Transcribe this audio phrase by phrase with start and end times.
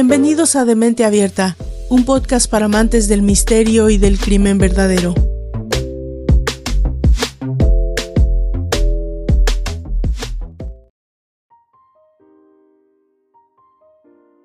[0.00, 1.56] Bienvenidos a Demente Abierta,
[1.90, 5.12] un podcast para amantes del misterio y del crimen verdadero.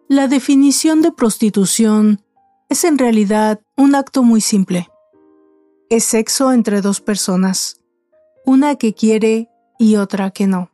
[0.07, 2.23] La definición de prostitución
[2.67, 4.87] es en realidad un acto muy simple.
[5.87, 7.79] Es sexo entre dos personas,
[8.43, 10.71] una que quiere y otra que no.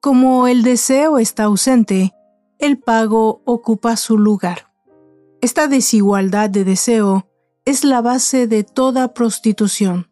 [0.00, 2.14] Como el deseo está ausente,
[2.62, 4.70] el pago ocupa su lugar.
[5.40, 7.26] Esta desigualdad de deseo
[7.64, 10.08] es la base de toda prostitución,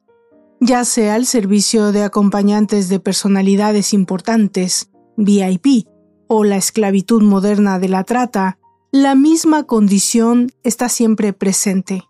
[0.58, 5.86] ya sea el servicio de acompañantes de personalidades importantes, VIP,
[6.26, 8.58] o la esclavitud moderna de la trata,
[8.90, 12.02] la misma condición está siempre presente.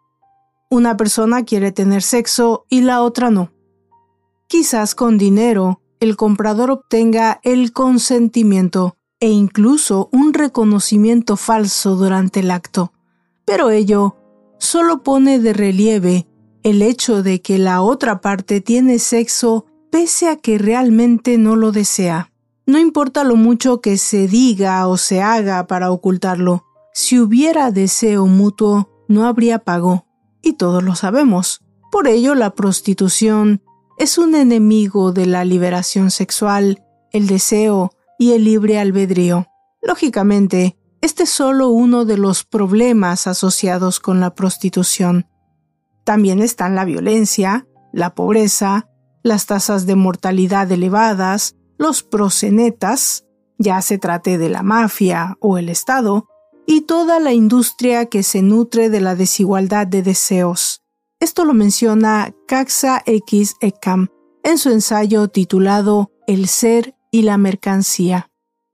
[0.70, 3.52] Una persona quiere tener sexo y la otra no.
[4.46, 12.50] Quizás con dinero el comprador obtenga el consentimiento e incluso un reconocimiento falso durante el
[12.50, 12.92] acto,
[13.44, 14.16] pero ello
[14.58, 16.26] solo pone de relieve
[16.62, 21.72] el hecho de que la otra parte tiene sexo pese a que realmente no lo
[21.72, 22.32] desea.
[22.66, 28.26] No importa lo mucho que se diga o se haga para ocultarlo, si hubiera deseo
[28.26, 30.06] mutuo, no habría pago,
[30.42, 31.62] y todos lo sabemos.
[31.90, 33.62] Por ello, la prostitución
[33.98, 39.46] es un enemigo de la liberación sexual, el deseo, y el libre albedrío.
[39.80, 45.26] Lógicamente, este es solo uno de los problemas asociados con la prostitución.
[46.04, 48.90] También están la violencia, la pobreza,
[49.22, 53.24] las tasas de mortalidad elevadas, los prosenetas,
[53.56, 56.28] ya se trate de la mafia o el Estado,
[56.66, 60.82] y toda la industria que se nutre de la desigualdad de deseos.
[61.20, 64.08] Esto lo menciona Caxa X Ekam
[64.42, 68.30] en su ensayo titulado El ser y la mercancía.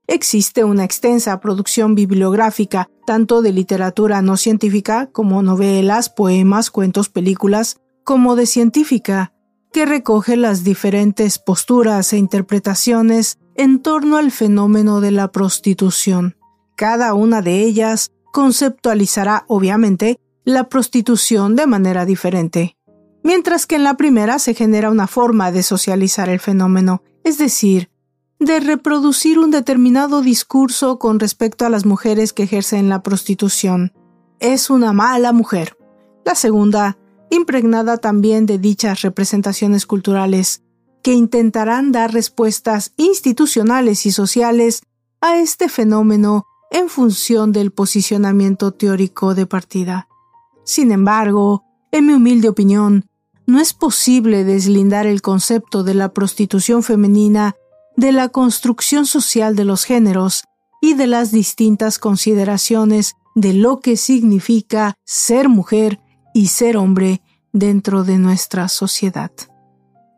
[0.07, 7.81] Existe una extensa producción bibliográfica, tanto de literatura no científica como novelas, poemas, cuentos, películas,
[8.05, 9.33] como de científica,
[9.73, 16.37] que recoge las diferentes posturas e interpretaciones en torno al fenómeno de la prostitución.
[16.75, 22.77] Cada una de ellas conceptualizará, obviamente, la prostitución de manera diferente.
[23.23, 27.89] Mientras que en la primera se genera una forma de socializar el fenómeno, es decir,
[28.39, 33.93] de reproducir un determinado discurso con respecto a las mujeres que ejercen la prostitución.
[34.39, 35.77] Es una mala mujer.
[36.23, 36.97] La segunda,
[37.31, 40.61] impregnada también de dichas representaciones culturales,
[41.01, 44.81] que intentarán dar respuestas institucionales y sociales
[45.21, 50.07] a este fenómeno en función del posicionamiento teórico de partida.
[50.63, 53.05] Sin embargo, en mi humilde opinión,
[53.45, 57.55] no es posible deslindar el concepto de la prostitución femenina
[57.97, 60.43] de la construcción social de los géneros
[60.81, 65.99] y de las distintas consideraciones de lo que significa ser mujer
[66.33, 67.21] y ser hombre
[67.51, 69.31] dentro de nuestra sociedad.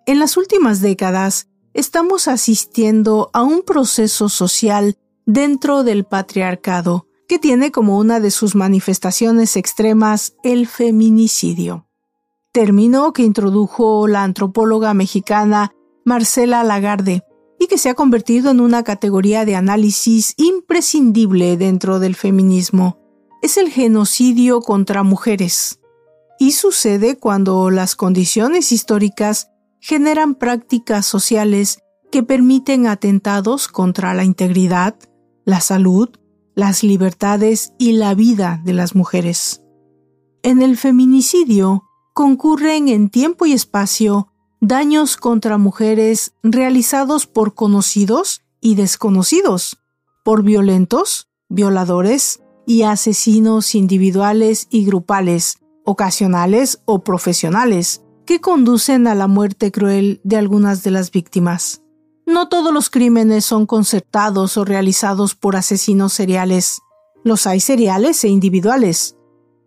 [0.05, 7.71] En las últimas décadas estamos asistiendo a un proceso social dentro del patriarcado que tiene
[7.71, 11.87] como una de sus manifestaciones extremas el feminicidio.
[12.51, 15.71] Término que introdujo la antropóloga mexicana
[16.03, 17.23] Marcela Lagarde
[17.59, 22.97] y que se ha convertido en una categoría de análisis imprescindible dentro del feminismo.
[23.41, 25.79] Es el genocidio contra mujeres.
[26.39, 29.49] Y sucede cuando las condiciones históricas
[29.81, 31.79] generan prácticas sociales
[32.11, 34.95] que permiten atentados contra la integridad,
[35.45, 36.09] la salud,
[36.55, 39.61] las libertades y la vida de las mujeres.
[40.43, 41.83] En el feminicidio
[42.13, 44.28] concurren en tiempo y espacio
[44.61, 49.77] daños contra mujeres realizados por conocidos y desconocidos,
[50.23, 59.27] por violentos, violadores y asesinos individuales y grupales, ocasionales o profesionales, que conducen a la
[59.27, 61.81] muerte cruel de algunas de las víctimas.
[62.27, 66.79] No todos los crímenes son concertados o realizados por asesinos seriales.
[67.23, 69.17] Los hay seriales e individuales.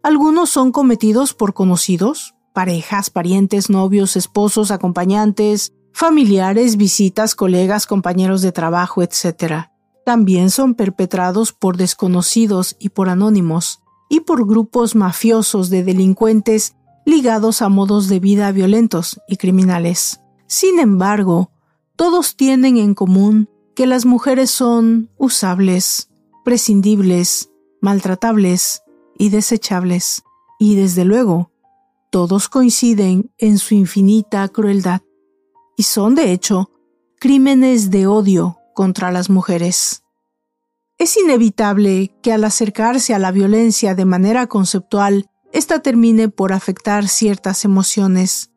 [0.04, 8.52] Algunos son cometidos por conocidos, parejas, parientes, novios, esposos, acompañantes, familiares, visitas, colegas, compañeros de
[8.52, 9.68] trabajo, etc.
[10.04, 16.74] También son perpetrados por desconocidos y por anónimos, y por grupos mafiosos de delincuentes
[17.06, 20.20] ligados a modos de vida violentos y criminales.
[20.46, 21.50] Sin embargo,
[21.96, 26.10] todos tienen en común que las mujeres son usables,
[26.44, 27.50] prescindibles,
[27.80, 28.82] maltratables
[29.16, 30.22] y desechables,
[30.58, 31.51] y desde luego
[32.12, 35.00] todos coinciden en su infinita crueldad
[35.78, 36.70] y son, de hecho,
[37.18, 40.04] crímenes de odio contra las mujeres.
[40.98, 47.08] Es inevitable que al acercarse a la violencia de manera conceptual, ésta termine por afectar
[47.08, 48.50] ciertas emociones.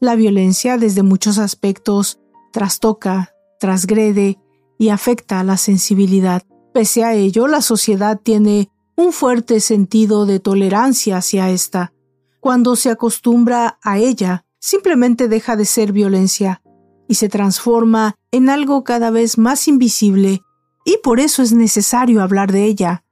[0.00, 2.18] La violencia, desde muchos aspectos,
[2.52, 4.40] trastoca, transgrede
[4.76, 6.42] y afecta a la sensibilidad.
[6.74, 11.92] Pese a ello, la sociedad tiene un fuerte sentido de tolerancia hacia esta.
[12.40, 16.62] Cuando se acostumbra a ella, simplemente deja de ser violencia
[17.08, 20.42] y se transforma en algo cada vez más invisible,
[20.84, 23.04] y por eso es necesario hablar de ella,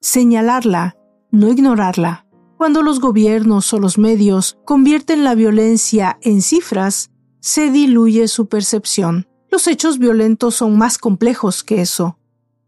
[0.00, 0.96] señalarla,
[1.30, 2.26] no ignorarla.
[2.56, 9.26] Cuando los gobiernos o los medios convierten la violencia en cifras, se diluye su percepción.
[9.50, 12.18] Los hechos violentos son más complejos que eso.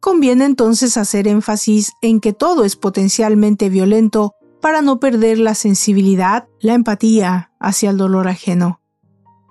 [0.00, 4.34] Conviene entonces hacer énfasis en que todo es potencialmente violento
[4.64, 8.80] para no perder la sensibilidad, la empatía hacia el dolor ajeno.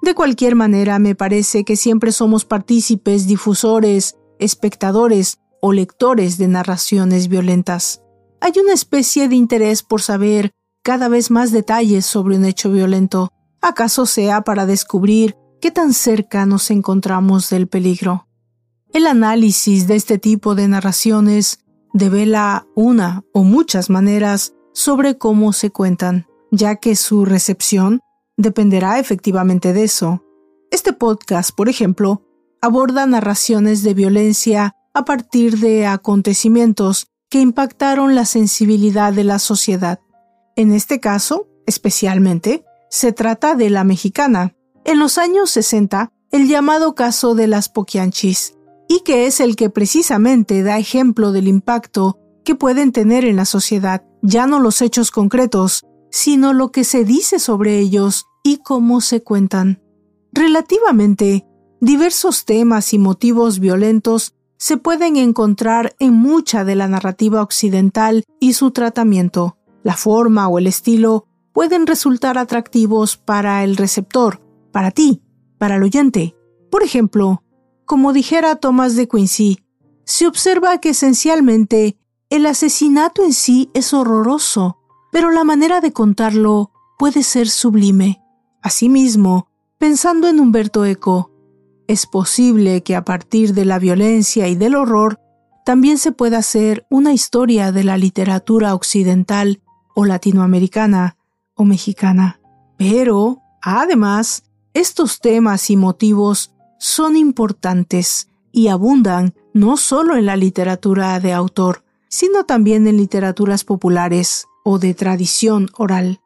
[0.02, 7.28] De cualquier manera, me parece que siempre somos partícipes, difusores, espectadores o lectores de narraciones
[7.28, 8.04] violentas
[8.44, 10.52] hay una especie de interés por saber
[10.82, 13.32] cada vez más detalles sobre un hecho violento,
[13.62, 18.28] acaso sea para descubrir qué tan cerca nos encontramos del peligro.
[18.92, 21.60] El análisis de este tipo de narraciones
[21.94, 28.02] devela una o muchas maneras sobre cómo se cuentan, ya que su recepción
[28.38, 30.24] dependerá efectivamente de eso.
[30.72, 32.24] Este podcast, por ejemplo,
[32.62, 40.00] aborda narraciones de violencia a partir de acontecimientos que impactaron la sensibilidad de la sociedad.
[40.56, 44.56] En este caso, especialmente, se trata de la mexicana.
[44.86, 48.56] En los años 60, el llamado caso de las Poquianchis,
[48.88, 53.46] y que es el que precisamente da ejemplo del impacto que pueden tener en la
[53.46, 59.02] sociedad, ya no los hechos concretos, sino lo que se dice sobre ellos y cómo
[59.02, 59.84] se cuentan.
[60.32, 61.46] Relativamente,
[61.80, 68.54] diversos temas y motivos violentos se pueden encontrar en mucha de la narrativa occidental y
[68.54, 69.58] su tratamiento.
[69.84, 74.42] La forma o el estilo pueden resultar atractivos para el receptor,
[74.72, 75.22] para ti,
[75.58, 76.36] para el oyente.
[76.72, 77.44] Por ejemplo,
[77.86, 79.60] como dijera Thomas de Quincy,
[80.06, 81.98] se observa que esencialmente
[82.34, 84.80] el asesinato en sí es horroroso,
[85.12, 88.24] pero la manera de contarlo puede ser sublime.
[88.64, 91.30] Asimismo, pensando en Humberto Eco,
[91.88, 95.20] es posible que a partir de la violencia y del horror
[95.64, 99.62] también se pueda hacer una historia de la literatura occidental
[99.94, 101.18] o latinoamericana
[101.54, 102.42] o mexicana.
[102.80, 111.20] Pero, además, estos temas y motivos son importantes y abundan no solo en la literatura
[111.20, 111.83] de autor,
[112.14, 116.22] sino también en literaturas populares o de tradición oral.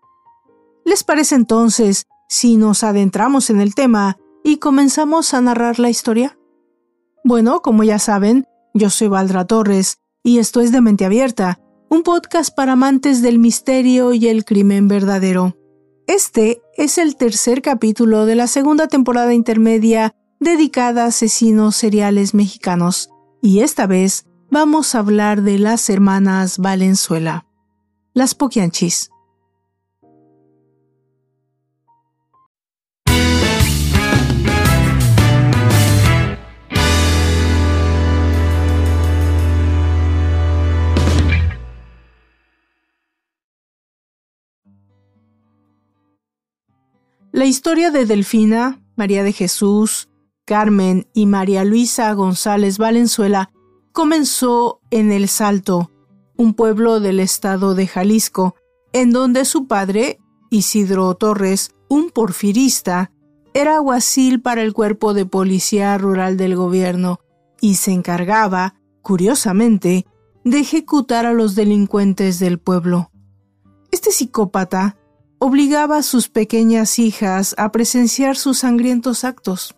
[0.83, 6.37] ¿Les parece entonces si nos adentramos en el tema y comenzamos a narrar la historia?
[7.23, 12.03] Bueno, como ya saben, yo soy Valdra Torres y esto es de Mente Abierta, un
[12.03, 15.55] podcast para amantes del misterio y el crimen verdadero.
[16.05, 23.09] Este es el tercer capítulo de la segunda temporada intermedia dedicada a asesinos seriales mexicanos,
[23.41, 27.45] y esta vez vamos a hablar de las hermanas Valenzuela,
[28.13, 29.11] las Poquianchis.
[47.31, 50.09] La historia de Delfina, María de Jesús,
[50.45, 53.51] Carmen y María Luisa González Valenzuela
[53.97, 55.89] comenzó en El Salto,
[56.35, 58.53] un pueblo del estado de Jalisco,
[58.93, 60.19] en donde su padre,
[60.51, 63.09] Isidro Torres, un porfirista,
[63.55, 67.21] era aguacil para el cuerpo de policía rural del gobierno
[67.59, 70.05] y se encargaba, curiosamente,
[70.43, 73.09] de ejecutar a los delincuentes del pueblo.
[73.89, 74.95] Este psicópata
[75.39, 79.75] obligaba a sus pequeñas hijas a presenciar sus sangrientos actos.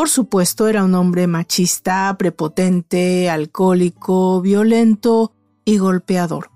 [0.00, 5.34] Por supuesto, era un hombre machista, prepotente, alcohólico, violento
[5.66, 6.50] y golpeador.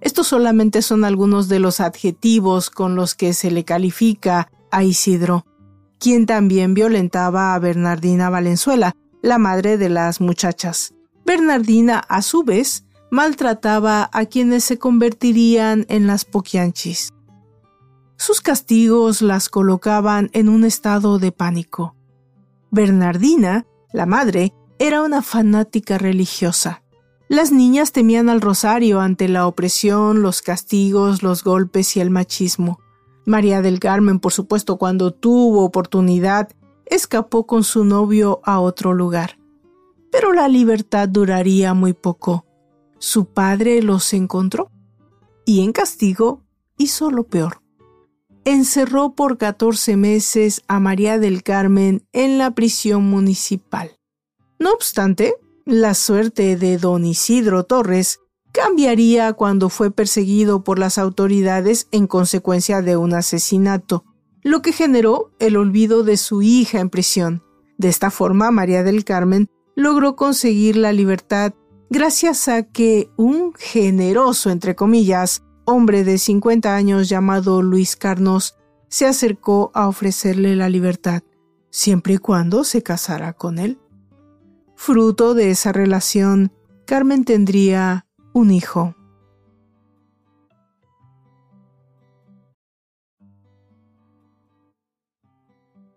[0.00, 5.46] Estos solamente son algunos de los adjetivos con los que se le califica a Isidro,
[6.00, 10.92] quien también violentaba a Bernardina Valenzuela, la madre de las muchachas.
[11.24, 17.12] Bernardina, a su vez, maltrataba a quienes se convertirían en las poquianchis.
[18.16, 21.94] Sus castigos las colocaban en un estado de pánico.
[22.70, 26.82] Bernardina, la madre, era una fanática religiosa.
[27.28, 32.80] Las niñas temían al rosario ante la opresión, los castigos, los golpes y el machismo.
[33.26, 36.48] María del Carmen, por supuesto, cuando tuvo oportunidad,
[36.86, 39.38] escapó con su novio a otro lugar.
[40.10, 42.46] Pero la libertad duraría muy poco.
[42.98, 44.70] Su padre los encontró
[45.44, 46.42] y en castigo
[46.78, 47.60] hizo lo peor.
[48.50, 53.98] Encerró por 14 meses a María del Carmen en la prisión municipal.
[54.58, 55.34] No obstante,
[55.66, 62.80] la suerte de don Isidro Torres cambiaría cuando fue perseguido por las autoridades en consecuencia
[62.80, 64.06] de un asesinato,
[64.42, 67.42] lo que generó el olvido de su hija en prisión.
[67.76, 71.52] De esta forma, María del Carmen logró conseguir la libertad
[71.90, 78.56] gracias a que un generoso, entre comillas, hombre de 50 años llamado Luis Carnos
[78.88, 81.22] se acercó a ofrecerle la libertad,
[81.70, 83.78] siempre y cuando se casara con él.
[84.76, 86.52] Fruto de esa relación,
[86.86, 88.94] Carmen tendría un hijo.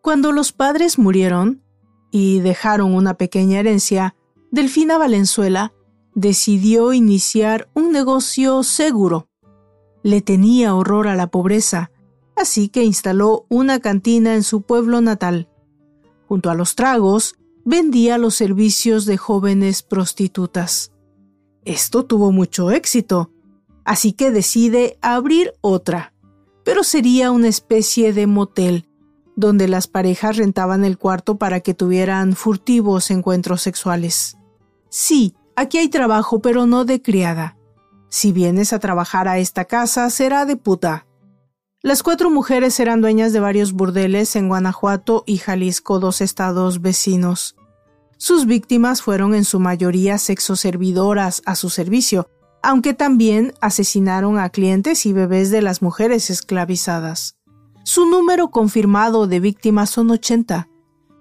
[0.01, 1.63] Cuando los padres murieron
[2.12, 4.16] y dejaron una pequeña herencia,
[4.51, 5.72] Delfina Valenzuela
[6.13, 9.31] decidió iniciar un negocio seguro.
[10.03, 11.91] Le tenía horror a la pobreza,
[12.36, 15.48] así que instaló una cantina en su pueblo natal.
[16.27, 20.91] Junto a los tragos, vendía los servicios de jóvenes prostitutas.
[21.65, 23.31] Esto tuvo mucho éxito,
[23.86, 26.13] así que decide abrir otra,
[26.63, 28.88] pero sería una especie de motel,
[29.36, 34.38] donde las parejas rentaban el cuarto para que tuvieran furtivos encuentros sexuales.
[34.89, 37.58] Sí, aquí hay trabajo, pero no de criada.
[38.13, 41.08] Si vienes a trabajar a esta casa, será de puta.
[41.82, 47.56] Las cuatro mujeres eran dueñas de varios burdeles en Guanajuato y Jalisco, dos estados vecinos.
[48.18, 52.27] Sus víctimas fueron en su mayoría sexoservidoras a su servicio,
[52.62, 57.38] aunque también asesinaron a clientes y bebés de las mujeres esclavizadas.
[57.86, 60.68] Su número confirmado de víctimas son 80,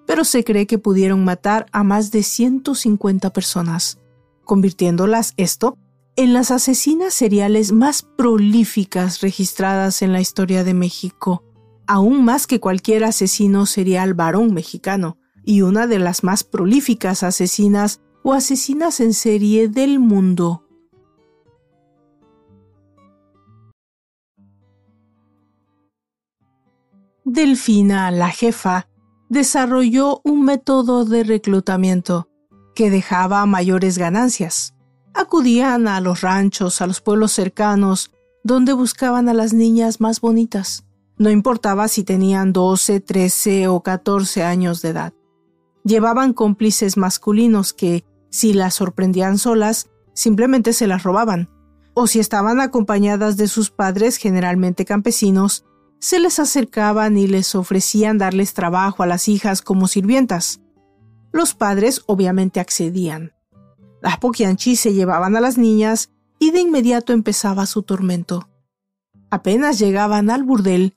[0.09, 4.00] pero se cree que pudieron matar a más de 150 personas,
[4.44, 5.78] convirtiéndolas esto
[6.20, 11.42] en las asesinas seriales más prolíficas registradas en la historia de México,
[11.86, 18.02] aún más que cualquier asesino serial varón mexicano y una de las más prolíficas asesinas
[18.22, 20.66] o asesinas en serie del mundo.
[27.24, 28.88] Delfina, la jefa,
[29.30, 32.28] desarrolló un método de reclutamiento
[32.74, 34.74] que dejaba mayores ganancias.
[35.14, 38.11] Acudían a los ranchos, a los pueblos cercanos,
[38.45, 40.85] donde buscaban a las niñas más bonitas.
[41.19, 45.12] No importaba si tenían 12, 13 o 14 años de edad.
[45.85, 51.50] Llevaban cómplices masculinos que, si las sorprendían solas, simplemente se las robaban,
[51.95, 55.64] o si estaban acompañadas de sus padres, generalmente campesinos,
[55.99, 60.61] se les acercaban y les ofrecían darles trabajo a las hijas como sirvientas.
[61.33, 63.33] Los padres obviamente accedían.
[64.02, 68.49] Las poquianchis se llevaban a las niñas y de inmediato empezaba su tormento.
[69.30, 70.97] Apenas llegaban al burdel,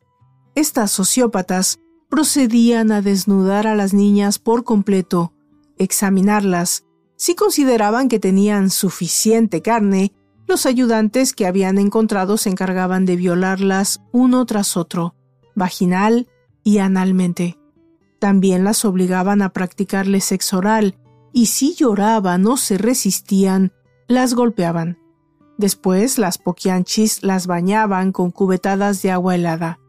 [0.55, 1.79] estas sociópatas
[2.10, 5.33] procedían a desnudar a las niñas por completo,
[5.77, 6.86] examinarlas.
[7.15, 10.13] Si consideraban que tenían suficiente carne,
[10.48, 15.15] los ayudantes que habían encontrado se encargaban de violarlas uno tras otro,
[15.55, 16.27] vaginal
[16.63, 17.57] y analmente.
[18.19, 20.98] También las obligaban a practicarles sexo oral,
[21.33, 23.73] y si lloraban o se resistían,
[24.07, 24.99] las golpeaban.
[25.57, 29.79] Después las poquianchis las bañaban con cubetadas de agua helada.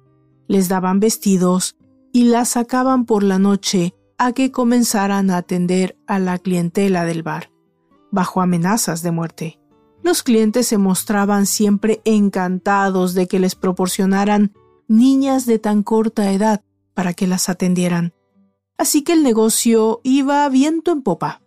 [0.48, 1.76] Les daban vestidos,
[2.12, 7.22] y las sacaban por la noche a que comenzaran a atender a la clientela del
[7.22, 7.50] bar,
[8.12, 9.60] bajo amenazas de muerte.
[10.02, 14.52] Los clientes se mostraban siempre encantados de que les proporcionaran
[14.86, 16.62] niñas de tan corta edad
[16.94, 18.14] para que las atendieran.
[18.76, 21.40] Así que el negocio iba viento en popa.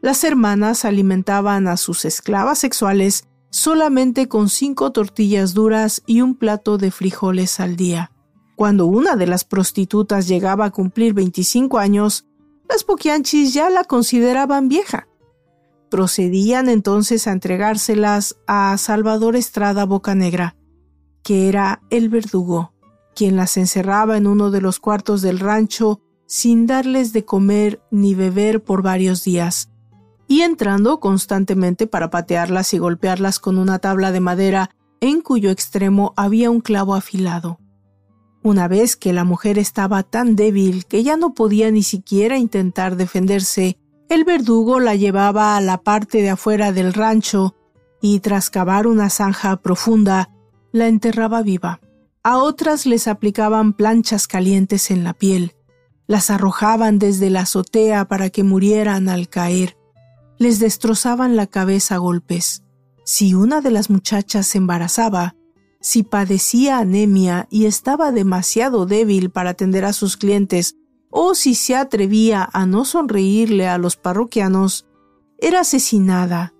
[0.00, 6.78] Las hermanas alimentaban a sus esclavas sexuales solamente con cinco tortillas duras y un plato
[6.78, 8.10] de frijoles al día.
[8.56, 12.26] Cuando una de las prostitutas llegaba a cumplir 25 años,
[12.68, 15.06] las poquianchis ya la consideraban vieja.
[15.90, 20.56] Procedían entonces a entregárselas a Salvador Estrada Bocanegra,
[21.22, 22.72] que era el verdugo,
[23.14, 26.00] quien las encerraba en uno de los cuartos del rancho
[26.32, 29.68] sin darles de comer ni beber por varios días,
[30.26, 34.70] y entrando constantemente para patearlas y golpearlas con una tabla de madera
[35.02, 37.58] en cuyo extremo había un clavo afilado.
[38.42, 42.96] Una vez que la mujer estaba tan débil que ya no podía ni siquiera intentar
[42.96, 43.76] defenderse,
[44.08, 47.56] el verdugo la llevaba a la parte de afuera del rancho
[48.00, 50.30] y tras cavar una zanja profunda,
[50.72, 51.80] la enterraba viva.
[52.22, 55.52] A otras les aplicaban planchas calientes en la piel,
[56.12, 59.78] las arrojaban desde la azotea para que murieran al caer,
[60.38, 62.64] les destrozaban la cabeza a golpes.
[63.02, 65.36] Si una de las muchachas se embarazaba,
[65.80, 70.76] si padecía anemia y estaba demasiado débil para atender a sus clientes,
[71.08, 74.84] o si se atrevía a no sonreírle a los parroquianos,
[75.38, 76.52] era asesinada.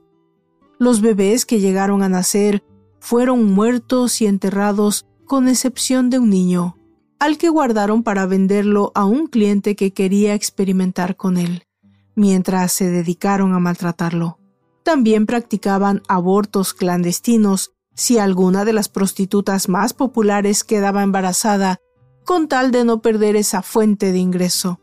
[0.79, 2.65] Los bebés que llegaron a nacer
[3.01, 6.79] fueron muertos y enterrados con excepción de un niño,
[7.23, 11.69] al que guardaron para venderlo a un cliente que quería experimentar con él,
[12.17, 14.41] mientras se dedicaron a maltratarlo.
[14.83, 21.79] También practicaban abortos clandestinos si alguna de las prostitutas más populares quedaba embarazada,
[22.25, 24.81] con tal de no perder esa fuente de ingreso.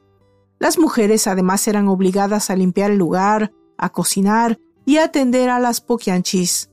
[0.59, 5.59] Las mujeres además eran obligadas a limpiar el lugar, a cocinar y a atender a
[5.59, 6.68] las poquianchis.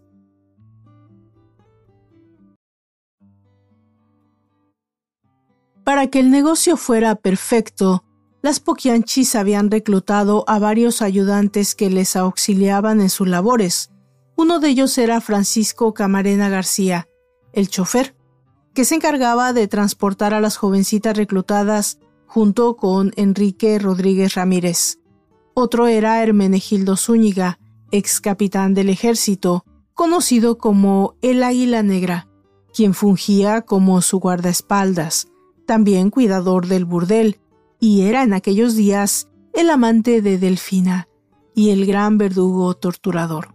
[5.87, 8.03] Para que el negocio fuera perfecto,
[8.43, 13.93] las poquianchis habían reclutado a varios ayudantes que les auxiliaban en sus labores.
[14.37, 17.07] Uno de ellos era Francisco Camarena García,
[17.53, 18.17] el chofer,
[18.75, 24.99] que se encargaba de transportar a las jovencitas reclutadas junto con Enrique Rodríguez Ramírez.
[25.55, 27.61] Otro era Hermenegildo Zúñiga,
[27.93, 29.65] ex capitán del ejército,
[29.95, 32.27] conocido como el Águila Negra,
[32.75, 35.29] quien fungía como su guardaespaldas,
[35.67, 37.39] también cuidador del burdel,
[37.79, 41.09] y era en aquellos días el amante de Delfina
[41.55, 43.55] y el gran verdugo torturador.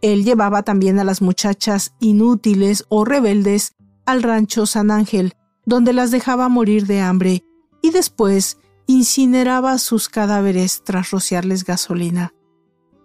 [0.00, 3.74] Él llevaba también a las muchachas inútiles o rebeldes
[4.06, 5.34] al rancho San Ángel,
[5.66, 7.44] donde las dejaba morir de hambre,
[7.82, 12.32] y después incineraba sus cadáveres tras rociarles gasolina.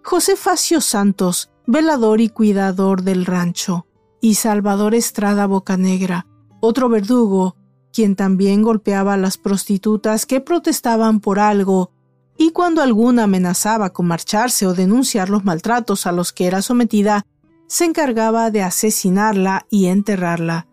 [0.02, 3.86] José Facio Santos, velador y cuidador del rancho,
[4.20, 6.26] y Salvador Estrada Bocanegra,
[6.60, 7.56] otro verdugo,
[7.94, 11.92] quien también golpeaba a las prostitutas que protestaban por algo,
[12.36, 17.24] y cuando alguna amenazaba con marcharse o denunciar los maltratos a los que era sometida,
[17.68, 20.66] se encargaba de asesinarla y enterrarla.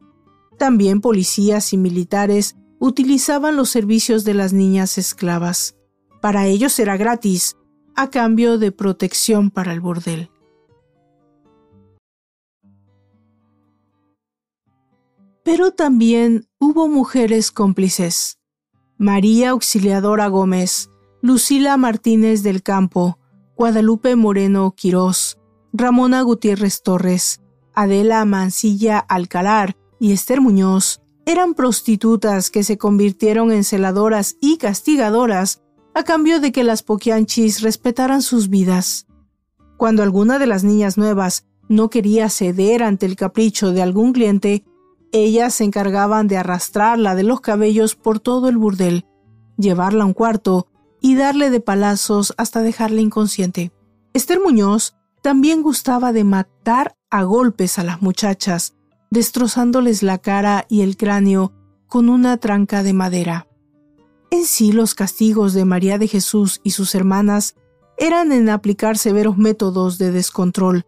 [0.58, 5.76] También policías y militares utilizaban los servicios de las niñas esclavas.
[6.20, 7.56] Para ellos era gratis,
[7.96, 10.31] a cambio de protección para el bordel.
[15.44, 18.38] Pero también hubo mujeres cómplices.
[18.98, 20.90] María Auxiliadora Gómez,
[21.22, 23.18] Lucila Martínez del Campo,
[23.56, 25.40] Guadalupe Moreno Quirós,
[25.74, 27.42] Ramona Gutiérrez Torres,
[27.74, 35.62] Adela Mancilla Alcalar y Esther Muñoz eran prostitutas que se convirtieron en celadoras y castigadoras
[35.94, 39.08] a cambio de que las poquianchis respetaran sus vidas.
[39.78, 44.64] Cuando alguna de las niñas nuevas no quería ceder ante el capricho de algún cliente,
[45.12, 49.06] ellas se encargaban de arrastrarla de los cabellos por todo el burdel,
[49.58, 50.68] llevarla a un cuarto
[51.02, 53.72] y darle de palazos hasta dejarla inconsciente.
[54.14, 58.76] Esther Muñoz también gustaba de matar a golpes a las muchachas,
[59.10, 61.54] destrozándoles la cara y el cráneo
[61.88, 63.48] con una tranca de madera.
[64.30, 67.56] En sí los castigos de María de Jesús y sus hermanas
[67.98, 70.86] eran en aplicar severos métodos de descontrol,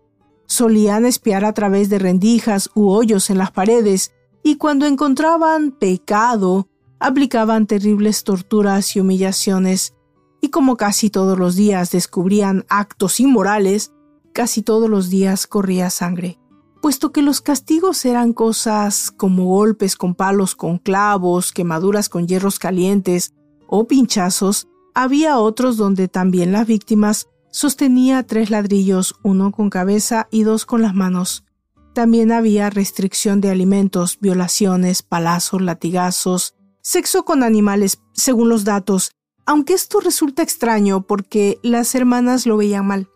[0.54, 4.12] Solían espiar a través de rendijas u hoyos en las paredes
[4.44, 6.68] y cuando encontraban pecado,
[7.00, 9.96] aplicaban terribles torturas y humillaciones,
[10.42, 13.94] y como casi todos los días descubrían actos inmorales,
[14.32, 16.38] casi todos los días corría sangre.
[16.84, 22.60] Puesto que los castigos eran cosas como golpes con palos con clavos, quemaduras con hierros
[22.60, 23.34] calientes
[23.66, 30.42] o pinchazos, había otros donde también las víctimas Sostenía tres ladrillos, uno con cabeza y
[30.42, 31.46] dos con las manos.
[31.94, 39.12] También había restricción de alimentos, violaciones, palazos, latigazos, sexo con animales, según los datos,
[39.46, 43.12] aunque esto resulta extraño porque las hermanas lo veían mal.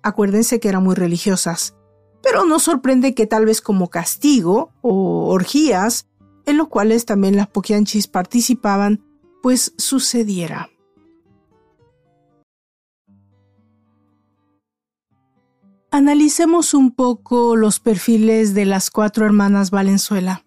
[0.00, 1.74] Acuérdense que eran muy religiosas.
[2.22, 6.06] Pero no sorprende que tal vez como castigo o orgías,
[6.44, 9.02] en los cuales también las poquianchis participaban,
[9.42, 10.70] pues sucediera.
[15.96, 20.44] Analicemos un poco los perfiles de las cuatro hermanas Valenzuela.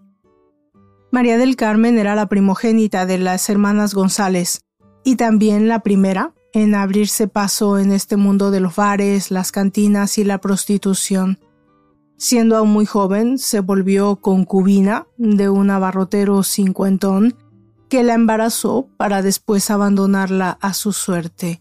[1.11, 4.61] María del Carmen era la primogénita de las hermanas González
[5.03, 10.19] y también la primera en abrirse paso en este mundo de los bares, las cantinas
[10.19, 11.39] y la prostitución.
[12.15, 17.35] Siendo aún muy joven, se volvió concubina de un abarrotero cincuentón
[17.89, 21.59] que la embarazó para después abandonarla a su suerte.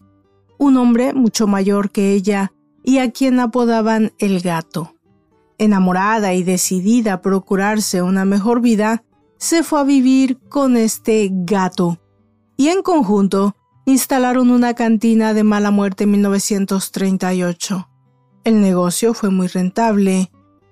[0.59, 2.51] Un hombre mucho mayor que ella
[2.89, 4.95] y a quien apodaban el gato.
[5.59, 9.03] Enamorada y decidida a procurarse una mejor vida,
[9.37, 11.99] se fue a vivir con este gato
[12.57, 17.87] y en conjunto instalaron una cantina de mala muerte en 1938.
[18.43, 20.31] El negocio fue muy rentable,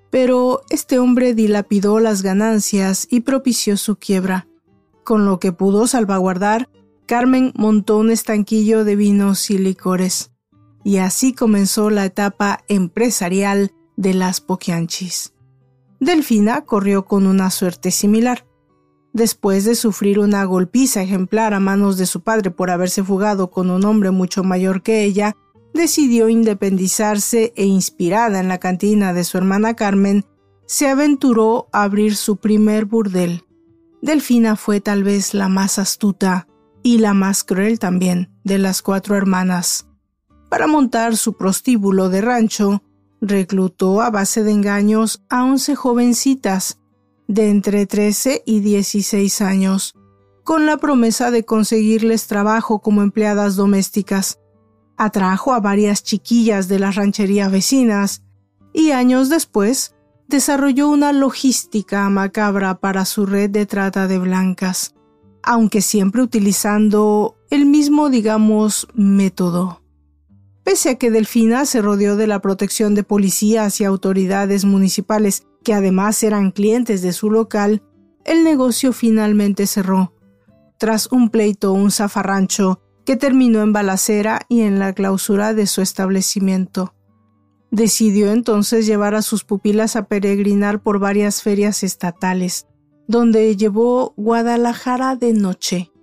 [0.09, 4.47] pero este hombre dilapidó las ganancias y propició su quiebra.
[5.03, 6.67] Con lo que pudo salvaguardar,
[7.05, 10.31] Carmen montó un estanquillo de vinos y licores.
[10.87, 15.33] Y así comenzó la etapa empresarial de las Poquianchis.
[15.99, 18.47] Delfina corrió con una suerte similar.
[19.11, 23.69] Después de sufrir una golpiza ejemplar a manos de su padre por haberse fugado con
[23.69, 25.35] un hombre mucho mayor que ella,
[25.73, 30.23] decidió independizarse e inspirada en la cantina de su hermana Carmen,
[30.67, 33.43] se aventuró a abrir su primer burdel.
[34.01, 36.47] Delfina fue tal vez la más astuta
[36.81, 39.86] y la más cruel también de las cuatro hermanas.
[40.49, 42.81] Para montar su prostíbulo de rancho,
[43.21, 46.79] reclutó a base de engaños a once jovencitas
[47.27, 49.93] de entre 13 y 16 años,
[50.43, 54.39] con la promesa de conseguirles trabajo como empleadas domésticas.
[54.95, 58.23] Atrajo a varias chiquillas de las rancherías vecinas
[58.73, 59.95] y años después
[60.27, 64.95] desarrolló una logística macabra para su red de trata de blancas,
[65.43, 69.81] aunque siempre utilizando el mismo, digamos, método.
[70.67, 75.73] Pese a que Delfina se rodeó de la protección de policías y autoridades municipales, que
[75.73, 77.83] además eran clientes de su local,
[78.25, 80.13] el negocio finalmente cerró,
[80.77, 85.81] tras un pleito un zafarrancho que terminó en balacera y en la clausura de su
[85.81, 86.93] establecimiento.
[87.71, 92.67] Decidió entonces llevar a sus pupilas a peregrinar por varias ferias estatales,
[93.07, 95.93] donde llevó Guadalajara de Noche,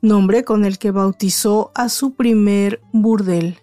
[0.00, 3.58] nombre con el que bautizó a su primer burdel.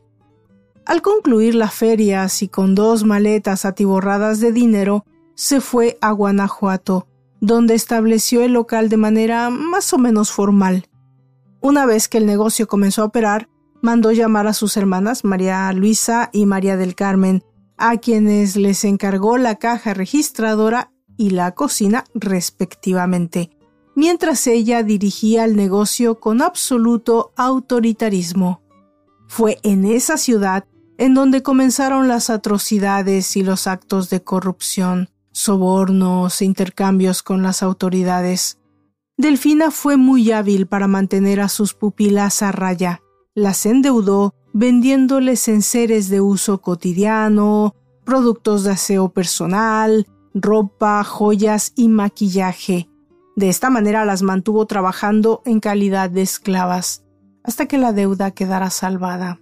[0.86, 7.08] Al concluir la feria, y con dos maletas atiborradas de dinero, se fue a Guanajuato,
[7.40, 10.88] donde estableció el local de manera más o menos formal.
[11.62, 13.48] Una vez que el negocio comenzó a operar,
[13.82, 17.44] mandó llamar a sus hermanas María Luisa y María del Carmen,
[17.78, 23.50] a quienes les encargó la caja registradora y la cocina respectivamente,
[23.96, 28.62] mientras ella dirigía el negocio con absoluto autoritarismo.
[29.32, 30.66] Fue en esa ciudad
[30.98, 37.64] en donde comenzaron las atrocidades y los actos de corrupción, sobornos e intercambios con las
[37.64, 38.60] autoridades.
[39.16, 43.04] Delfina fue muy hábil para mantener a sus pupilas a raya.
[43.34, 52.90] Las endeudó vendiéndoles enseres de uso cotidiano, productos de aseo personal, ropa, joyas y maquillaje.
[53.38, 57.06] De esta manera las mantuvo trabajando en calidad de esclavas,
[57.44, 59.40] hasta que la deuda quedara salvada.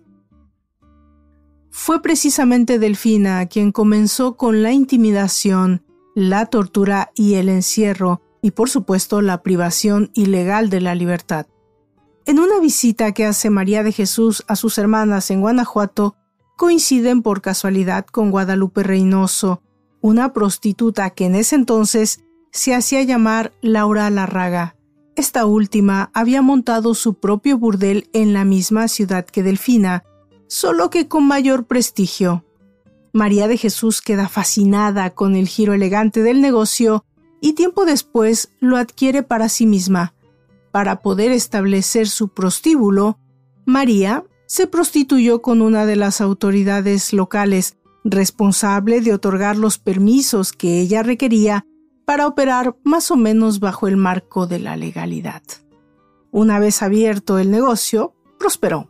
[1.70, 5.84] Fue precisamente Delfina quien comenzó con la intimidación,
[6.16, 11.48] la tortura y el encierro, y por supuesto la privación ilegal de la libertad.
[12.26, 16.16] En una visita que hace María de Jesús a sus hermanas en Guanajuato,
[16.58, 19.62] coinciden por casualidad con Guadalupe Reynoso,
[20.02, 24.76] una prostituta que en ese entonces se hacía llamar Laura Larraga.
[25.20, 30.06] Esta última había montado su propio burdel en la misma ciudad que Delfina,
[30.48, 32.46] solo que con mayor prestigio.
[33.12, 37.04] María de Jesús queda fascinada con el giro elegante del negocio
[37.42, 40.14] y tiempo después lo adquiere para sí misma.
[40.72, 43.20] Para poder establecer su prostíbulo,
[43.66, 50.80] María se prostituyó con una de las autoridades locales responsable de otorgar los permisos que
[50.80, 51.66] ella requería
[52.10, 55.44] para operar más o menos bajo el marco de la legalidad.
[56.32, 58.90] Una vez abierto el negocio, prosperó.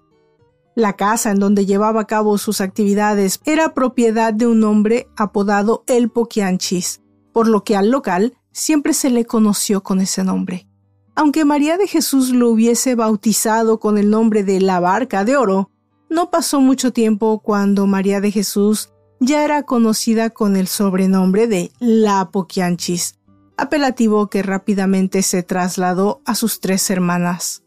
[0.74, 5.84] La casa en donde llevaba a cabo sus actividades era propiedad de un hombre apodado
[5.86, 7.02] El Poquianchis,
[7.34, 10.70] por lo que al local siempre se le conoció con ese nombre.
[11.14, 15.72] Aunque María de Jesús lo hubiese bautizado con el nombre de la Barca de Oro,
[16.10, 21.72] no pasó mucho tiempo cuando María de Jesús ya era conocida con el sobrenombre de
[21.80, 23.16] La Poquianchis,
[23.58, 27.64] apelativo que rápidamente se trasladó a sus tres hermanas.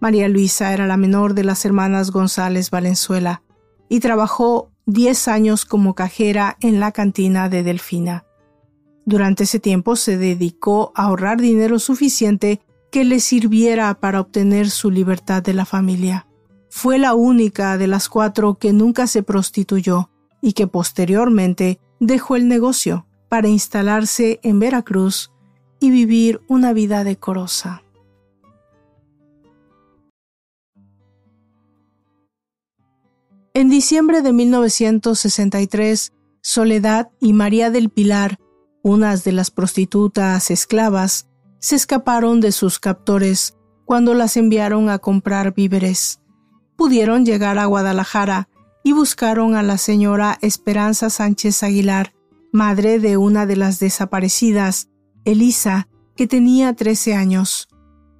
[0.00, 3.42] María Luisa era la menor de las hermanas González Valenzuela
[3.90, 8.24] y trabajó 10 años como cajera en la cantina de Delfina.
[9.04, 14.90] Durante ese tiempo se dedicó a ahorrar dinero suficiente que le sirviera para obtener su
[14.90, 16.26] libertad de la familia.
[16.70, 22.48] Fue la única de las cuatro que nunca se prostituyó y que posteriormente dejó el
[22.48, 25.30] negocio para instalarse en Veracruz
[25.78, 27.82] y vivir una vida decorosa.
[33.52, 38.38] En diciembre de 1963, Soledad y María del Pilar,
[38.82, 41.26] unas de las prostitutas esclavas,
[41.58, 46.20] se escaparon de sus captores cuando las enviaron a comprar víveres.
[46.76, 48.48] Pudieron llegar a Guadalajara
[48.82, 52.12] y buscaron a la señora Esperanza Sánchez Aguilar,
[52.52, 54.88] madre de una de las desaparecidas,
[55.24, 57.68] Elisa, que tenía 13 años.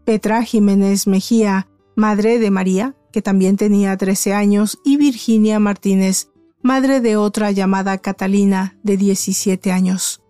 [0.05, 6.29] Petra Jiménez Mejía, madre de María, que también tenía 13 años, y Virginia Martínez,
[6.63, 10.23] madre de otra llamada Catalina, de 17 años.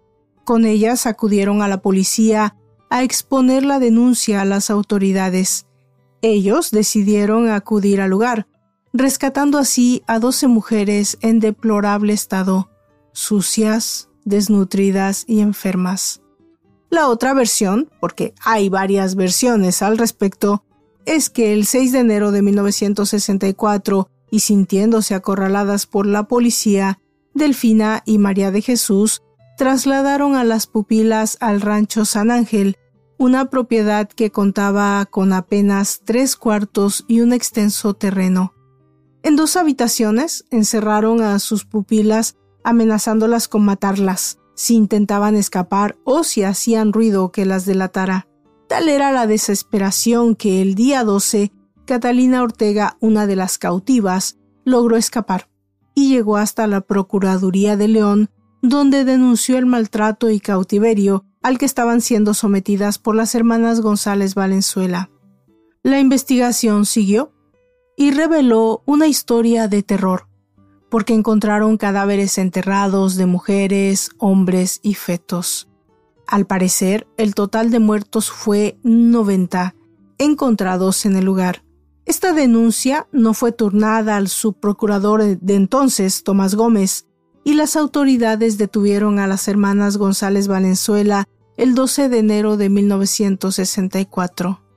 [0.45, 2.57] Con ellas acudieron a la policía
[2.88, 5.66] a exponer la denuncia a las autoridades.
[6.23, 8.49] Ellos decidieron acudir al lugar,
[8.92, 12.70] rescatando así a 12 mujeres en deplorable estado,
[13.12, 16.22] sucias, desnutridas y enfermas.
[16.90, 20.64] La otra versión, porque hay varias versiones al respecto,
[21.07, 27.00] es que el 6 de enero de 1964, y sintiéndose acorraladas por la policía,
[27.35, 29.22] Delfina y María de Jesús
[29.57, 32.76] trasladaron a las pupilas al rancho San Ángel,
[33.18, 38.55] una propiedad que contaba con apenas tres cuartos y un extenso terreno.
[39.22, 46.42] En dos habitaciones encerraron a sus pupilas amenazándolas con matarlas si intentaban escapar o si
[46.42, 48.28] hacían ruido que las delatara.
[48.68, 51.52] Tal era la desesperación que el día 12
[51.87, 55.48] Catalina Ortega, una de las cautivas, logró escapar
[55.94, 58.30] y llegó hasta la Procuraduría de León,
[58.62, 64.35] donde denunció el maltrato y cautiverio al que estaban siendo sometidas por las hermanas González
[64.35, 65.11] Valenzuela.
[65.83, 67.33] La investigación siguió
[68.00, 70.26] y reveló una historia de terror,
[70.88, 75.68] porque encontraron cadáveres enterrados de mujeres, hombres y fetos.
[76.26, 79.74] Al parecer, el total de muertos fue 90
[80.16, 81.62] encontrados en el lugar.
[82.06, 87.06] Esta denuncia no fue turnada al subprocurador de entonces, Tomás Gómez,
[87.44, 94.69] y las autoridades detuvieron a las hermanas González Valenzuela el 12 de enero de 1964.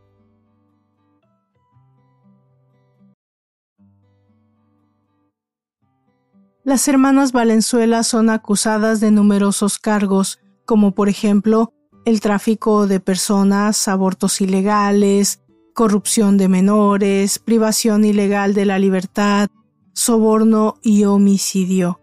[6.65, 11.73] Las hermanas Valenzuela son acusadas de numerosos cargos, como por ejemplo
[12.05, 15.41] el tráfico de personas, abortos ilegales,
[15.73, 19.49] corrupción de menores, privación ilegal de la libertad,
[19.93, 21.99] soborno y homicidio.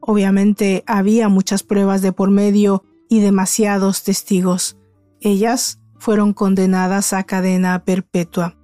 [0.00, 4.76] Obviamente había muchas pruebas de por medio y demasiados testigos.
[5.20, 8.58] Ellas fueron condenadas a cadena perpetua.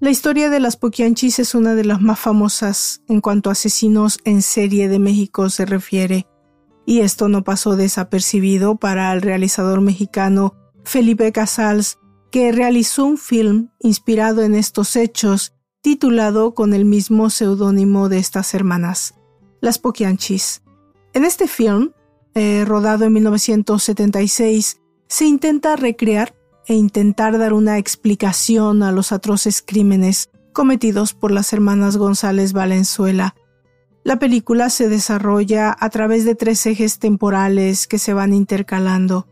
[0.00, 4.20] La historia de las Poquianchis es una de las más famosas en cuanto a asesinos
[4.24, 6.26] en serie de México se refiere
[6.88, 11.98] y esto no pasó desapercibido para el realizador mexicano Felipe Casals,
[12.30, 18.54] que realizó un film inspirado en estos hechos, titulado con el mismo seudónimo de estas
[18.54, 19.16] hermanas,
[19.60, 20.62] Las Poquianchis.
[21.12, 21.92] En este film,
[22.34, 26.34] eh, rodado en 1976, se intenta recrear
[26.68, 33.34] e intentar dar una explicación a los atroces crímenes cometidos por las hermanas González Valenzuela,
[34.04, 39.26] la película se desarrolla a través de tres ejes temporales que se van intercalando.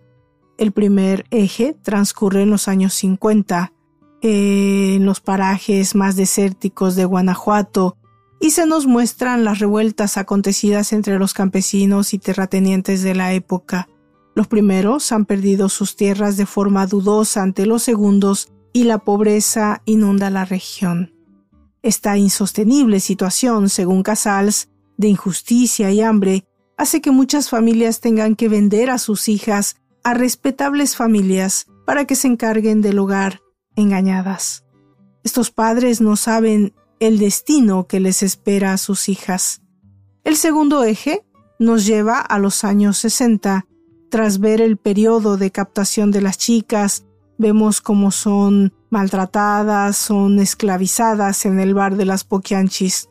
[0.59, 3.73] El primer eje transcurre en los años 50,
[4.23, 7.97] en los parajes más desérticos de Guanajuato,
[8.41, 13.89] y se nos muestran las revueltas acontecidas entre los campesinos y terratenientes de la época.
[14.37, 19.81] Los primeros han perdido sus tierras de forma dudosa ante los segundos y la pobreza
[19.87, 21.15] inunda la región.
[21.83, 24.69] Esta insostenible situación, según Casals,
[24.99, 26.45] de injusticia y hambre,
[26.77, 32.15] hace que muchas familias tengan que vender a sus hijas a respetables familias para que
[32.15, 33.41] se encarguen del hogar
[33.75, 34.67] engañadas.
[35.25, 39.63] Estos padres no saben el destino que les espera a sus hijas.
[40.25, 41.25] El segundo eje
[41.59, 43.67] nos lleva a los años 60.
[44.17, 47.05] Tras ver el periodo de captación de las chicas,
[47.37, 53.11] vemos cómo son maltratadas, son esclavizadas en el bar de las Poquianchis.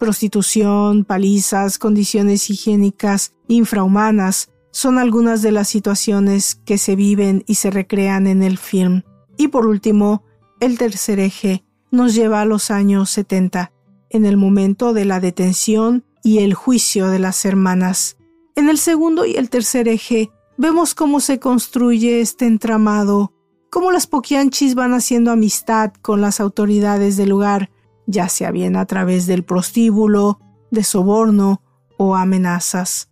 [0.00, 7.70] Prostitución, palizas, condiciones higiénicas infrahumanas son algunas de las situaciones que se viven y se
[7.70, 9.02] recrean en el film.
[9.36, 10.24] Y por último,
[10.58, 13.70] el tercer eje nos lleva a los años 70,
[14.08, 18.16] en el momento de la detención y el juicio de las hermanas.
[18.56, 23.32] En el segundo y el tercer eje vemos cómo se construye este entramado
[23.70, 27.70] cómo las Poquianchis van haciendo amistad con las autoridades del lugar,
[28.06, 31.62] ya sea bien a través del prostíbulo, de soborno
[31.96, 33.08] o amenazas.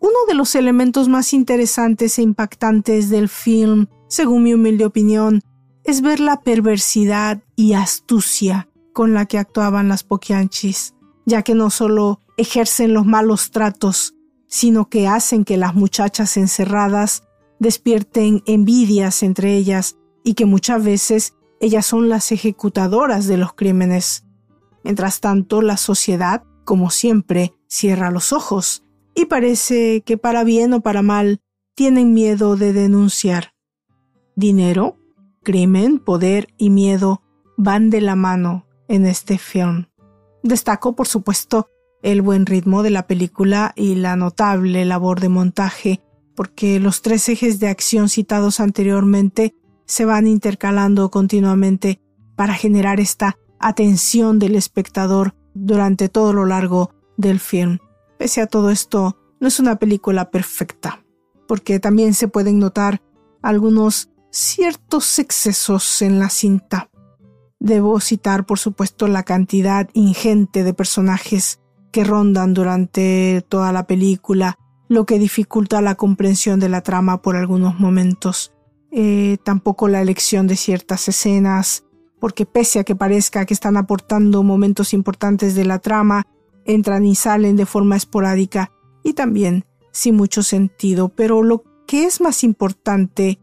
[0.00, 5.42] Uno de los elementos más interesantes e impactantes del film, según mi humilde opinión,
[5.84, 10.94] es ver la perversidad y astucia con la que actuaban las Poquianchis,
[11.26, 14.14] ya que no solo ejercen los malos tratos,
[14.48, 17.24] sino que hacen que las muchachas encerradas
[17.60, 24.24] despierten envidias entre ellas y que muchas veces ellas son las ejecutadoras de los crímenes.
[24.84, 28.84] Mientras tanto, la sociedad, como siempre, cierra los ojos
[29.14, 31.40] y parece que para bien o para mal
[31.74, 33.54] tienen miedo de denunciar.
[34.36, 34.96] Dinero,
[35.42, 37.22] crimen, poder y miedo
[37.56, 39.86] van de la mano en este film.
[40.42, 41.68] Destaco, por supuesto,
[42.02, 46.00] el buen ritmo de la película y la notable labor de montaje,
[46.34, 49.54] porque los tres ejes de acción citados anteriormente
[49.86, 52.00] se van intercalando continuamente
[52.36, 57.78] para generar esta atención del espectador durante todo lo largo del film.
[58.18, 61.04] Pese a todo esto, no es una película perfecta,
[61.46, 63.02] porque también se pueden notar
[63.42, 66.90] algunos ciertos excesos en la cinta.
[67.60, 74.58] Debo citar, por supuesto, la cantidad ingente de personajes que rondan durante toda la película,
[74.88, 78.52] lo que dificulta la comprensión de la trama por algunos momentos.
[78.90, 81.84] Eh, tampoco la elección de ciertas escenas,
[82.20, 86.26] porque pese a que parezca que están aportando momentos importantes de la trama,
[86.64, 88.72] entran y salen de forma esporádica
[89.04, 91.10] y también sin mucho sentido.
[91.10, 93.38] Pero lo que es más importante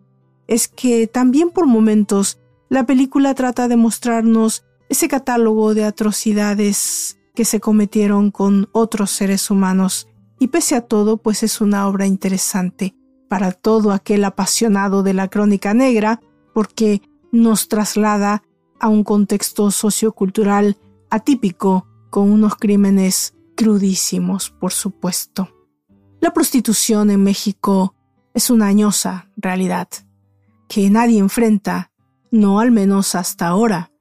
[0.47, 7.45] es que también por momentos la película trata de mostrarnos ese catálogo de atrocidades que
[7.45, 10.07] se cometieron con otros seres humanos
[10.39, 12.95] y pese a todo pues es una obra interesante
[13.29, 16.21] para todo aquel apasionado de la crónica negra
[16.53, 18.43] porque nos traslada
[18.79, 20.77] a un contexto sociocultural
[21.09, 25.49] atípico con unos crímenes crudísimos, por supuesto.
[26.21, 27.95] La prostitución en México
[28.33, 29.87] es una añosa realidad
[30.67, 31.91] que nadie enfrenta,
[32.31, 33.91] no al menos hasta ahora,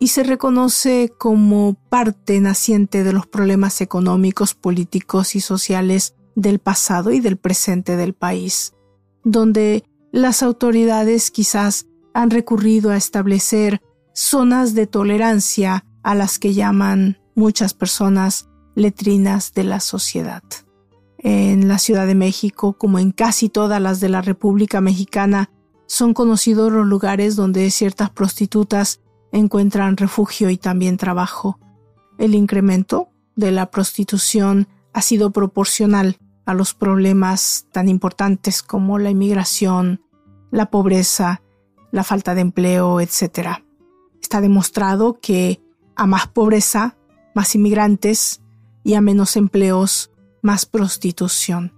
[0.00, 7.12] y se reconoce como parte naciente de los problemas económicos, políticos y sociales del pasado
[7.12, 8.72] y del presente del país,
[9.24, 13.82] donde las autoridades quizás han recurrido a establecer
[14.14, 20.42] zonas de tolerancia a las que llaman muchas personas letrinas de la sociedad.
[21.18, 25.50] En la Ciudad de México, como en casi todas las de la República Mexicana,
[25.86, 29.00] son conocidos los lugares donde ciertas prostitutas
[29.32, 31.58] encuentran refugio y también trabajo.
[32.18, 39.10] El incremento de la prostitución ha sido proporcional a los problemas tan importantes como la
[39.10, 40.02] inmigración,
[40.50, 41.42] la pobreza,
[41.92, 43.62] la falta de empleo, etc.
[44.20, 45.60] Está demostrado que
[45.96, 46.96] a más pobreza,
[47.34, 48.40] más inmigrantes
[48.82, 50.10] y a menos empleos,
[50.42, 51.74] más prostitución.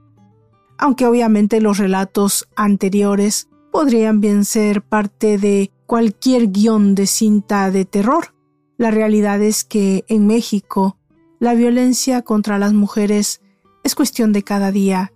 [0.79, 7.85] Aunque obviamente los relatos anteriores podrían bien ser parte de cualquier guion de cinta de
[7.85, 8.35] terror.
[8.79, 10.97] La realidad es que en México
[11.39, 13.43] la violencia contra las mujeres
[13.85, 15.13] es cuestión de cada día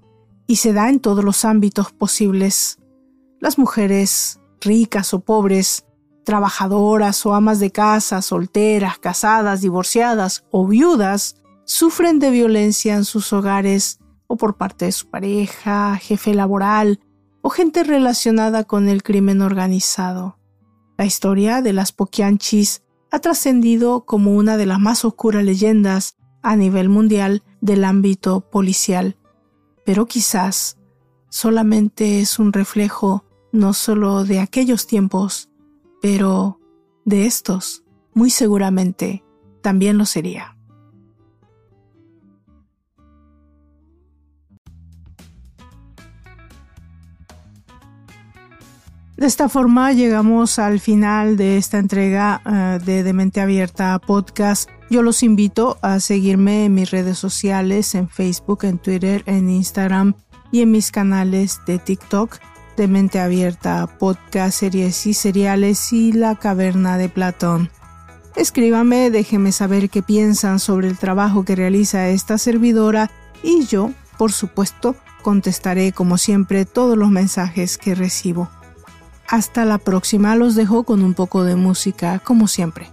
[0.47, 2.79] y se da en todos los ámbitos posibles.
[3.41, 5.87] Las mujeres, ricas o pobres,
[6.27, 13.33] trabajadoras o amas de casa, solteras, casadas, divorciadas o viudas, sufren de violencia en sus
[13.33, 17.01] hogares o por parte de su pareja, jefe laboral
[17.41, 20.37] o gente relacionada con el crimen organizado.
[20.99, 26.57] La historia de las Poquianchis ha trascendido como una de las más oscuras leyendas a
[26.57, 29.17] nivel mundial del ámbito policial,
[29.85, 30.79] pero quizás
[31.29, 35.51] solamente es un reflejo no solo de aquellos tiempos,
[36.01, 36.61] pero
[37.05, 39.25] de estos, muy seguramente,
[39.63, 40.56] también lo sería.
[49.17, 54.69] De esta forma llegamos al final de esta entrega uh, de Demente Abierta Podcast.
[54.91, 60.15] Yo los invito a seguirme en mis redes sociales, en Facebook, en Twitter, en Instagram
[60.53, 62.37] y en mis canales de TikTok.
[62.77, 67.71] Demente Abierta Podcast, series y seriales y La Caverna de Platón.
[68.37, 73.11] Escríbame, déjenme saber qué piensan sobre el trabajo que realiza esta servidora
[73.43, 78.51] y yo, por supuesto, contestaré como siempre todos los mensajes que recibo.
[79.29, 82.93] Hasta la próxima los dejo con un poco de música, como siempre.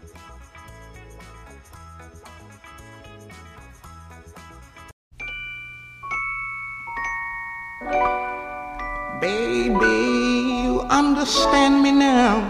[9.22, 12.42] Baby, you understand me now.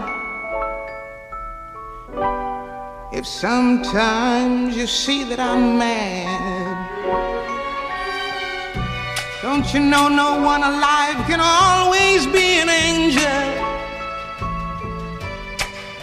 [3.12, 6.26] If sometimes you see that I'm mad,
[9.42, 13.43] don't you know no one alive can always be an angel?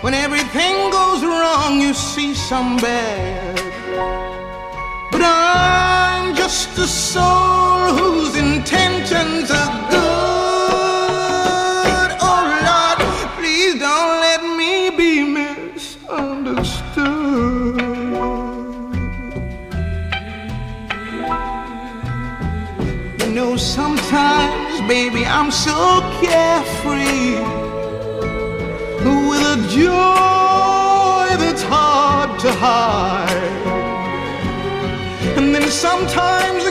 [0.02, 3.56] When everything goes wrong, you see some bad.
[5.12, 10.02] But I'm just a soul whose intentions are good.
[12.20, 12.98] Oh Lord,
[13.38, 17.80] please don't let me be misunderstood.
[23.20, 27.51] You know, sometimes, baby, I'm so carefree.
[32.62, 33.42] high.
[35.38, 36.71] And then sometimes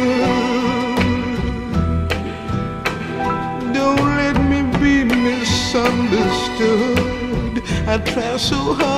[3.74, 7.64] Don't let me be misunderstood.
[7.88, 8.97] I try so hard,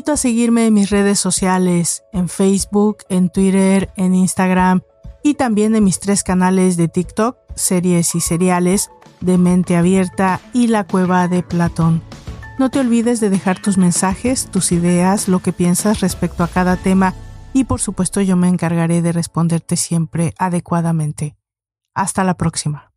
[0.00, 4.80] invito a seguirme en mis redes sociales, en Facebook, en Twitter, en Instagram
[5.22, 8.90] y también en mis tres canales de TikTok, series y seriales,
[9.20, 12.02] de Mente Abierta y La Cueva de Platón.
[12.58, 16.78] No te olvides de dejar tus mensajes, tus ideas, lo que piensas respecto a cada
[16.78, 17.12] tema
[17.52, 21.36] y por supuesto yo me encargaré de responderte siempre adecuadamente.
[21.94, 22.89] Hasta la próxima.